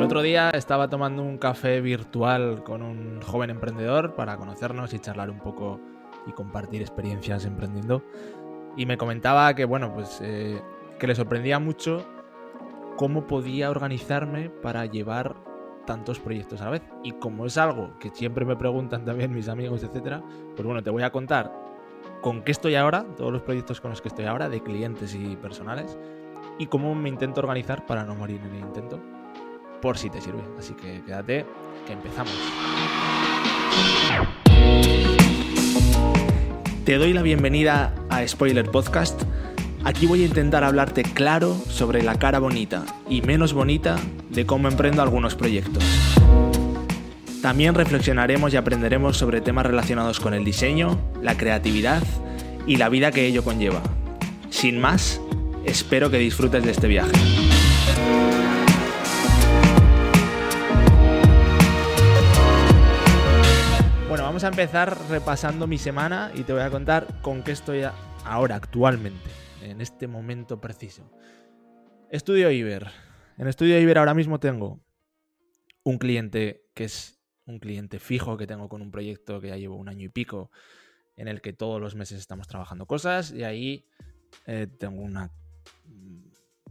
[0.00, 4.98] El otro día estaba tomando un café virtual con un joven emprendedor para conocernos y
[4.98, 5.78] charlar un poco
[6.26, 8.02] y compartir experiencias emprendiendo.
[8.78, 10.62] Y me comentaba que, bueno, pues eh,
[10.98, 12.06] que le sorprendía mucho
[12.96, 15.36] cómo podía organizarme para llevar
[15.84, 16.82] tantos proyectos a la vez.
[17.04, 20.22] Y como es algo que siempre me preguntan también mis amigos, etcétera,
[20.56, 21.52] pues bueno, te voy a contar
[22.22, 25.36] con qué estoy ahora, todos los proyectos con los que estoy ahora, de clientes y
[25.36, 25.98] personales,
[26.58, 28.98] y cómo me intento organizar para no morir en el intento,
[29.80, 30.42] por si te sirve.
[30.58, 31.44] Así que quédate,
[31.86, 32.32] que empezamos.
[36.84, 39.22] Te doy la bienvenida a Spoiler Podcast.
[39.84, 43.96] Aquí voy a intentar hablarte claro sobre la cara bonita y menos bonita
[44.28, 45.84] de cómo emprendo algunos proyectos.
[47.42, 52.02] También reflexionaremos y aprenderemos sobre temas relacionados con el diseño, la creatividad
[52.66, 53.82] y la vida que ello conlleva.
[54.50, 55.20] Sin más,
[55.64, 57.12] espero que disfrutes de este viaje.
[64.40, 67.82] Vamos a empezar repasando mi semana y te voy a contar con qué estoy
[68.24, 69.28] ahora, actualmente,
[69.62, 71.12] en este momento preciso.
[72.08, 72.86] Estudio Iber.
[73.36, 74.80] En Estudio Iber ahora mismo tengo
[75.82, 79.76] un cliente que es un cliente fijo que tengo con un proyecto que ya llevo
[79.76, 80.50] un año y pico,
[81.16, 83.84] en el que todos los meses estamos trabajando cosas y ahí
[84.46, 85.30] eh, tengo una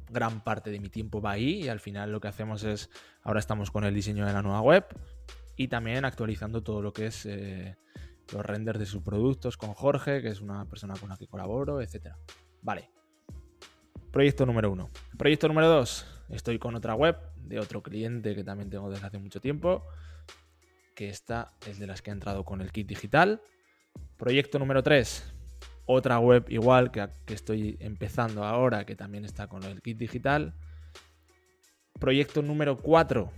[0.10, 2.90] gran parte de mi tiempo va ahí y al final lo que hacemos es,
[3.22, 4.88] ahora estamos con el diseño de la nueva web
[5.60, 7.76] y también actualizando todo lo que es eh,
[8.32, 11.82] los renders de sus productos con Jorge, que es una persona con la que colaboro,
[11.82, 12.14] etc.
[12.62, 12.90] Vale.
[14.10, 14.90] Proyecto número uno.
[15.18, 16.06] Proyecto número dos.
[16.30, 19.84] Estoy con otra web de otro cliente que también tengo desde hace mucho tiempo
[20.96, 23.42] que esta es de las que ha entrado con el kit digital.
[24.16, 25.34] Proyecto número 3,
[25.86, 30.54] otra web igual que, que estoy empezando ahora, que también está con el kit digital.
[32.00, 33.30] Proyecto número 4,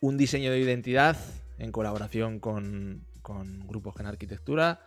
[0.00, 1.16] un diseño de identidad
[1.58, 4.80] en colaboración con, con Grupo Gen Arquitectura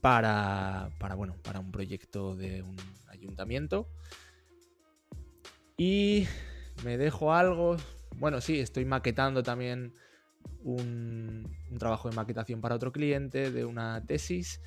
[0.00, 2.76] para, para, bueno, para un proyecto de un
[3.08, 3.88] ayuntamiento.
[5.76, 6.26] Y
[6.84, 7.76] me dejo algo.
[8.16, 9.94] Bueno, sí, estoy maquetando también
[10.62, 11.48] un,
[11.78, 14.60] trabajo de maquetación para otro cliente, de una tesis.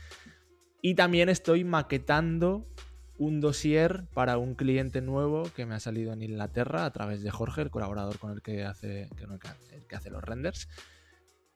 [0.81, 2.67] Y también estoy maquetando
[3.17, 7.31] un dossier para un cliente nuevo que me ha salido en Inglaterra a través de
[7.31, 9.09] Jorge, el colaborador con el que hace,
[9.87, 10.67] que hace los renders,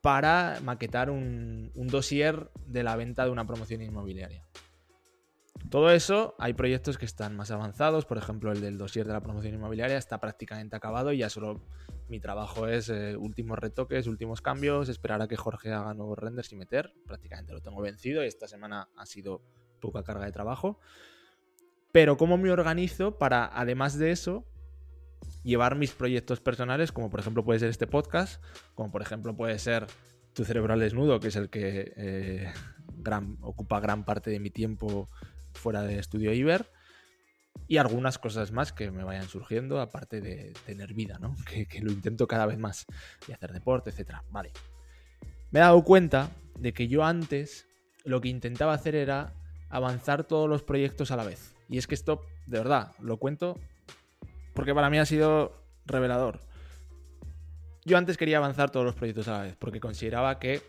[0.02, 4.46] para maquetar un, un dossier de la venta de una promoción inmobiliaria.
[5.70, 9.22] Todo eso, hay proyectos que están más avanzados, por ejemplo el del dossier de la
[9.22, 11.62] promoción inmobiliaria está prácticamente acabado y ya solo
[12.08, 16.52] mi trabajo es eh, últimos retoques, últimos cambios, esperar a que Jorge haga nuevos renders
[16.54, 19.42] y meter, prácticamente lo tengo vencido y esta semana ha sido
[19.80, 20.80] poca carga de trabajo.
[21.92, 24.46] Pero cómo me organizo para, además de eso,
[25.44, 28.44] llevar mis proyectos personales, como por ejemplo puede ser este podcast,
[28.76, 29.88] como por ejemplo puede ser
[30.34, 32.54] Tu cerebral desnudo, que es el que eh,
[33.42, 35.10] ocupa gran parte de mi tiempo
[35.54, 36.72] fuera de Estudio Iber.
[37.68, 41.36] Y algunas cosas más que me vayan surgiendo, aparte de tener vida, ¿no?
[41.46, 42.86] Que, lo intento cada vez más.
[43.28, 44.24] Y hacer deporte, etcétera.
[44.30, 44.52] Vale.
[45.52, 47.68] Me he dado cuenta de que yo antes
[48.06, 49.34] lo que intentaba hacer era
[49.70, 51.54] avanzar todos los proyectos a la vez.
[51.70, 53.58] Y es que esto, de verdad, lo cuento
[54.54, 56.42] porque para mí ha sido revelador.
[57.86, 60.62] Yo antes quería avanzar todos los proyectos a la vez porque consideraba que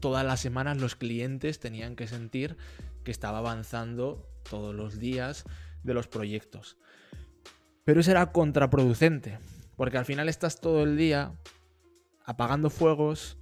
[0.00, 2.56] todas las semanas los clientes tenían que sentir
[3.04, 5.44] que estaba avanzando todos los días
[5.82, 6.78] de los proyectos.
[7.84, 9.38] Pero eso era contraproducente,
[9.76, 11.32] porque al final estás todo el día
[12.24, 13.38] apagando fuegos,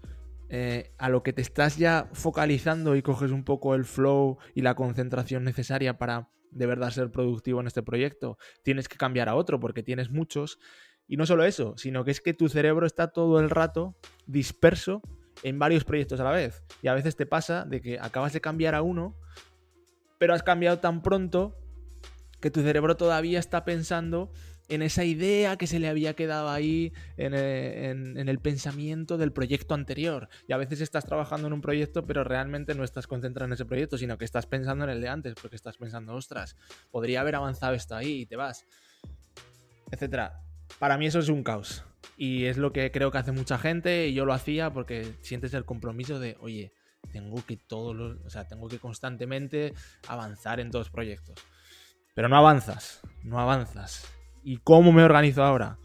[0.56, 4.62] eh, a lo que te estás ya focalizando y coges un poco el flow y
[4.62, 9.34] la concentración necesaria para de verdad ser productivo en este proyecto, tienes que cambiar a
[9.34, 10.60] otro porque tienes muchos.
[11.08, 15.02] Y no solo eso, sino que es que tu cerebro está todo el rato disperso
[15.42, 16.62] en varios proyectos a la vez.
[16.82, 19.16] Y a veces te pasa de que acabas de cambiar a uno
[20.18, 21.58] pero has cambiado tan pronto
[22.40, 24.30] que tu cerebro todavía está pensando
[24.68, 29.74] en esa idea que se le había quedado ahí eh, en, el pensamiento del proyecto
[29.74, 30.28] anterior.
[30.48, 33.64] Y a veces estás trabajando en un proyecto, pero realmente no estás concentrado en ese
[33.64, 36.56] proyecto, sino que estás pensando en el de antes, porque estás pensando, ostras,
[36.90, 38.66] podría haber avanzado esto ahí y te vas,
[39.90, 40.40] etcétera.
[40.78, 41.84] Para mí eso es un caos.
[42.16, 45.52] Y es lo que creo que hace mucha gente, y yo lo hacía porque sientes
[45.54, 46.72] el compromiso de, oye,
[47.12, 49.74] tengo que todos los, o sea, tengo que constantemente
[50.08, 51.38] avanzar en todos los proyectos.
[52.14, 54.13] Pero no avanzas, no avanzas.
[54.44, 55.78] ¿Y cómo me organizo ahora?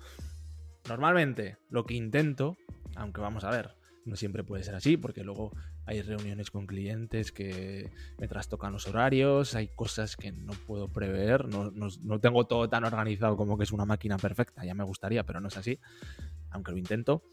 [0.88, 2.58] Normalmente lo que intento,
[2.96, 3.72] aunque vamos a ver,
[4.06, 8.86] no siempre puede ser así, porque luego hay reuniones con clientes que me trastocan los
[8.86, 13.64] horarios, hay cosas que no puedo prever, no, no tengo todo tan organizado como que
[13.64, 15.80] es una máquina perfecta, ya me gustaría, pero no es así,
[16.50, 17.24] aunque lo intento.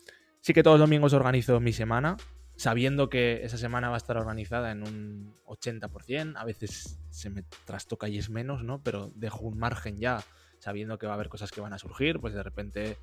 [0.41, 2.17] Sí que todos los domingos organizo mi semana,
[2.55, 7.43] sabiendo que esa semana va a estar organizada en un 80%, a veces se me
[7.65, 8.81] trastoca y es menos, ¿no?
[8.83, 10.23] Pero dejo un margen ya,
[10.59, 12.99] sabiendo que va a haber cosas que van a surgir, pues de repente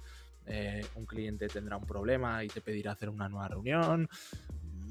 [0.45, 4.09] eh, un cliente tendrá un problema y te pedirá hacer una nueva reunión,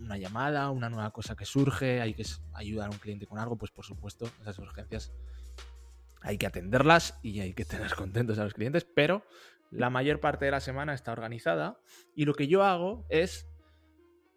[0.01, 2.25] una llamada, una nueva cosa que surge, hay que
[2.55, 5.13] ayudar a un cliente con algo, pues por supuesto, esas urgencias
[6.23, 9.25] hay que atenderlas y hay que tener contentos a los clientes, pero
[9.71, 11.79] la mayor parte de la semana está organizada
[12.15, 13.49] y lo que yo hago es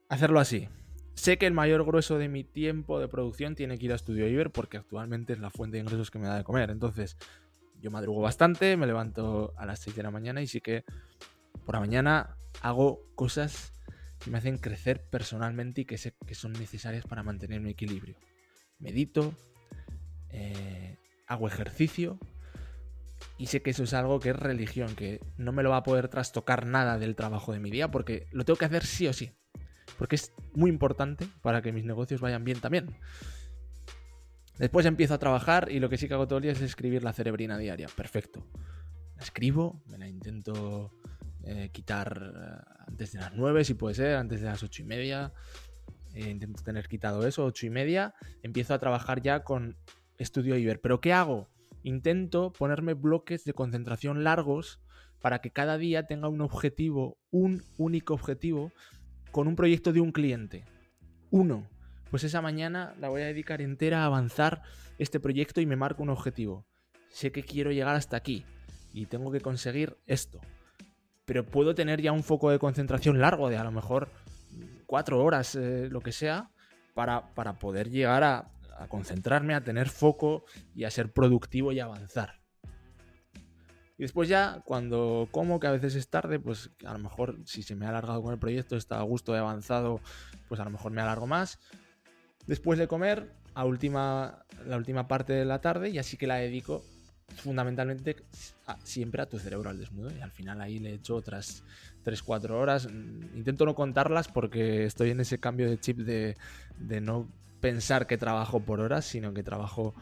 [0.10, 0.70] hacerlo así.
[1.14, 4.28] Sé que el mayor grueso de mi tiempo de producción tiene que ir a Estudio
[4.28, 6.70] Iber porque actualmente es la fuente de ingresos que me da de comer.
[6.70, 7.18] Entonces,
[7.86, 10.86] yo madrugo bastante, me levanto a las 6 de la mañana y sí que
[11.68, 13.74] por la mañana hago cosas
[14.18, 18.18] que me hacen crecer personalmente y que sé que son necesarias para mantener mi equilibrio.
[18.80, 19.36] Medito,
[20.30, 20.98] eh,
[21.28, 22.18] hago ejercicio
[23.38, 25.84] y sé que eso es algo que es religión, que no me lo va a
[25.84, 29.14] poder trastocar nada del trabajo de mi día porque lo tengo que hacer sí o
[29.14, 29.32] sí
[30.00, 32.96] porque es muy importante para que mis negocios vayan bien también.
[34.58, 37.04] Después empiezo a trabajar y lo que sí que hago todo el día es escribir
[37.04, 37.88] la cerebrina diaria.
[37.96, 38.48] Perfecto.
[39.18, 40.92] La escribo, me la intento
[41.44, 44.86] eh, quitar eh, antes de las 9, si puede ser, antes de las 8 y
[44.86, 45.34] media.
[46.14, 48.14] Eh, intento tener quitado eso, 8 y media.
[48.44, 49.78] Empiezo a trabajar ya con
[50.18, 50.80] Estudio Iber.
[50.80, 51.50] ¿Pero qué hago?
[51.84, 54.80] Intento ponerme bloques de concentración largos
[55.22, 58.72] para que cada día tenga un objetivo, un único objetivo
[59.32, 60.66] con un proyecto de un cliente.
[61.30, 61.68] Uno.
[62.16, 64.62] Pues esa mañana la voy a dedicar entera a avanzar
[64.98, 66.66] este proyecto y me marco un objetivo.
[67.10, 68.46] Sé que quiero llegar hasta aquí
[68.94, 70.40] y tengo que conseguir esto.
[71.26, 74.08] Pero puedo tener ya un foco de concentración largo de a lo mejor
[74.86, 76.52] cuatro horas, eh, lo que sea,
[76.94, 81.82] para, para poder llegar a, a concentrarme, a tener foco y a ser productivo y
[81.82, 82.40] avanzar.
[83.98, 87.62] Y después ya, cuando como, que a veces es tarde, pues a lo mejor si
[87.62, 90.00] se me ha alargado con el proyecto, está a gusto, he avanzado,
[90.48, 91.60] pues a lo mejor me alargo más.
[92.48, 96.36] Después de comer, a última, la última parte de la tarde, y así que la
[96.36, 96.84] dedico
[97.38, 98.16] fundamentalmente
[98.84, 100.12] siempre a tu cerebro al desnudo.
[100.16, 101.64] Y al final ahí le echo otras
[102.06, 102.86] 3-4 horas.
[102.86, 106.38] Intento no contarlas porque estoy en ese cambio de chip de,
[106.78, 107.28] de no
[107.62, 109.96] pensar que trabajo por horas, sino que trabajo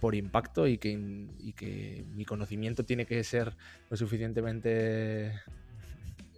[0.00, 3.56] por impacto y que, que mi conocimiento tiene que ser
[3.88, 5.32] lo suficientemente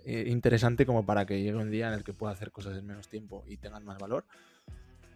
[0.05, 2.87] eh, interesante como para que llegue un día en el que pueda hacer cosas en
[2.87, 4.25] menos tiempo y tengan más valor.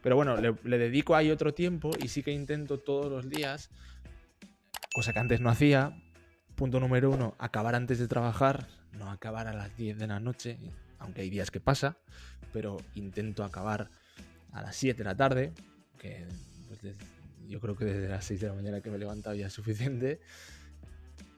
[0.06, 3.70] Pero bueno, le, dedico ahí otro tiempo y sí que intento todos los días,
[4.94, 6.00] cosa que antes no hacía.
[6.54, 10.58] Punto número uno, acabar antes de trabajar, no acabar a las 10 de la noche,
[11.00, 11.96] aunque hay días que pasa,
[12.52, 13.90] pero intento acabar
[14.52, 15.52] a las 7 de la tarde,
[15.98, 16.24] que
[16.68, 16.94] pues,
[17.48, 19.52] yo creo que desde las 6 de la mañana que me he levantado ya es
[19.52, 20.20] suficiente.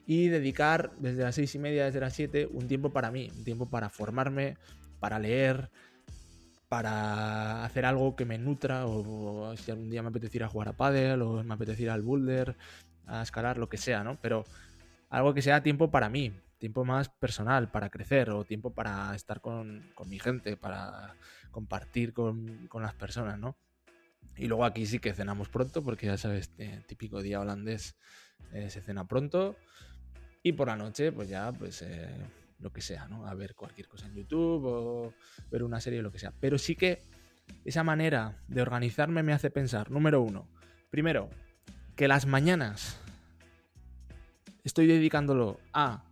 [0.05, 3.45] Y dedicar desde las 6 y media, desde las 7, un tiempo para mí, un
[3.45, 4.59] tiempo para formarme,
[5.01, 5.71] para leer,
[6.69, 11.23] para hacer algo que me nutra, o, si algún día me apeteciera jugar a pádel,
[11.23, 12.57] o me apeteciera al boulder,
[13.07, 14.19] a escalar, lo que sea, ¿no?
[14.21, 14.45] Pero
[15.09, 19.41] algo que sea tiempo para mí, tiempo más personal, para crecer, o tiempo para estar
[19.41, 21.15] con, con mi gente, para
[21.51, 23.57] compartir con, con las personas, ¿no?
[24.37, 27.97] Y luego aquí sí que cenamos pronto, porque ya sabes, eh, típico día holandés
[28.53, 29.57] eh, se cena pronto.
[30.43, 32.15] Y por la noche, pues ya, pues eh,
[32.59, 33.27] lo que sea, ¿no?
[33.27, 35.15] A ver cualquier cosa en YouTube o
[35.51, 36.33] ver una serie o lo que sea.
[36.41, 37.03] Pero sí que
[37.65, 40.49] esa manera de organizarme me hace pensar, número uno,
[40.91, 41.31] primero,
[41.97, 42.99] que las mañanas
[44.65, 46.05] estoy dedicándolo a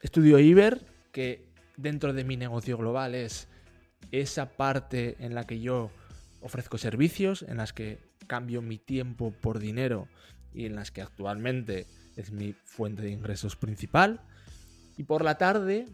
[0.00, 3.48] estudio Iber, que dentro de mi negocio global es
[4.12, 5.90] esa parte en la que yo
[6.40, 10.08] ofrezco servicios en las que cambio mi tiempo por dinero
[10.54, 14.20] y en las que actualmente es mi fuente de ingresos principal.
[14.96, 15.86] Y por la tarde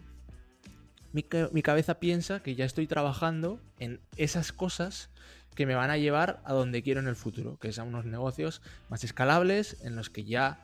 [1.11, 1.23] mi,
[1.61, 5.09] cabeza piensa que ya estoy trabajando en esas cosas
[5.55, 8.61] que me van a llevar a donde quiero en el futuro, que a unos negocios
[8.89, 10.59] más escalables en los que ya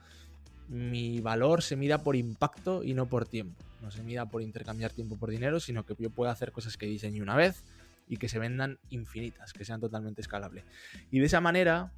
[0.68, 3.64] mi valor se mida por impacto y no por tiempo.
[3.82, 6.86] No se mida por intercambiar tiempo por dinero, sino que yo puedo hacer cosas que
[6.88, 7.64] diseño una vez,
[8.10, 10.66] y que se vendan infinitas, que sean totalmente escalables.
[11.12, 11.92] Y de esa manera,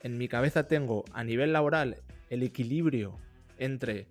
[0.00, 1.96] en mi cabeza tengo a nivel laboral
[2.30, 3.18] el equilibrio
[3.58, 4.06] entre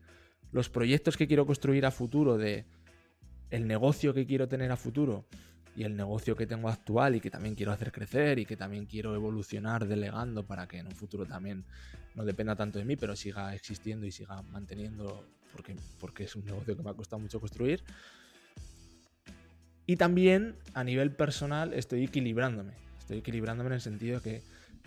[0.52, 2.66] los proyectos que quiero construir a futuro, de
[3.50, 5.26] el negocio que quiero tener a futuro
[5.76, 8.86] y el negocio que tengo actual y que también quiero hacer crecer y que también
[8.86, 11.64] quiero evolucionar delegando para que en un futuro también
[12.16, 16.46] no dependa tanto de mí, pero siga existiendo y siga manteniendo porque, porque es un
[16.46, 17.84] negocio que me ha costado mucho construir
[19.86, 22.74] Y también a nivel personal estoy equilibrándome.
[23.00, 24.44] Estoy equilibrándome en el sentido de que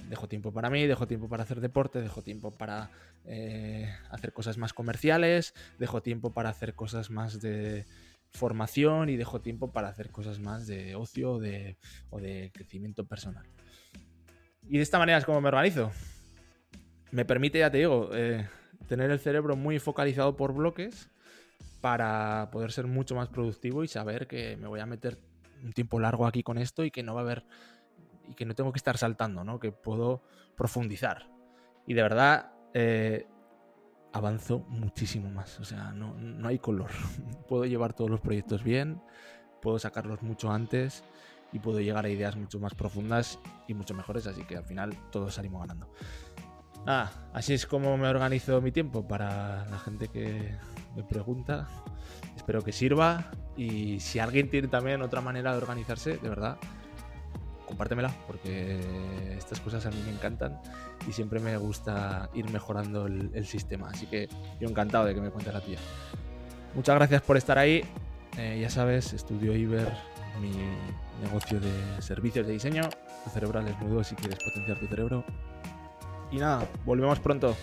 [0.08, 2.90] dejo tiempo para mí, dejo tiempo para hacer deporte, dejo tiempo para
[3.24, 7.84] eh, hacer cosas más comerciales, dejo tiempo para hacer cosas más de
[8.32, 11.40] formación y dejo tiempo para hacer cosas más de ocio o
[12.20, 13.46] de crecimiento personal.
[14.68, 15.92] Y de esta manera es como me organizo.
[17.10, 18.48] Me permite, ya te digo, eh,
[18.88, 21.10] tener el cerebro muy focalizado por bloques
[21.80, 25.18] para poder ser mucho más productivo y saber que me voy a meter
[25.62, 27.44] un tiempo largo aquí con esto y que no va a haber
[28.28, 29.58] y que no tengo que estar saltando, ¿no?
[29.58, 30.22] Que puedo
[30.56, 31.30] profundizar.
[31.86, 33.26] Y de verdad, eh,
[34.12, 35.60] avanzo muchísimo más.
[35.60, 36.90] O sea, no, no hay color.
[37.48, 39.02] puedo llevar todos los proyectos bien,
[39.60, 41.04] puedo sacarlos mucho antes
[41.52, 43.38] y puedo llegar a ideas mucho más profundas
[43.68, 44.26] y mucho mejores.
[44.26, 45.90] Así que al final todos salimos ganando.
[46.86, 50.56] Ah, así es como me organizo mi tiempo para la gente que
[50.94, 51.68] me pregunta.
[52.36, 53.30] Espero que sirva.
[53.56, 56.58] Y si alguien tiene también otra manera de organizarse, de verdad,
[57.66, 58.80] compártemela, porque
[59.36, 60.60] estas cosas a mí me encantan
[61.08, 63.88] y siempre me gusta ir mejorando el, sistema.
[63.88, 64.28] Así que
[64.60, 65.78] yo encantado de que me cuentes la tía.
[66.74, 67.84] Muchas gracias por estar ahí.
[68.36, 69.92] Eh, ya sabes, estudio Iber,
[70.40, 70.52] mi
[71.24, 72.82] negocio de servicios de diseño.
[73.24, 75.24] Tu cerebral es nudo si quieres potenciar tu cerebro.
[76.32, 77.56] Y nada, volvemos pronto.